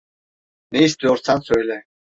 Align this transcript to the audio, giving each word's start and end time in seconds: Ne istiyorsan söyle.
Ne 0.71 0.83
istiyorsan 0.83 1.39
söyle. 1.39 1.83